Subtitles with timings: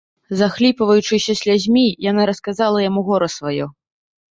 [0.37, 3.71] Захліпваючыся слязьмі, яна расказала яму гора сваё.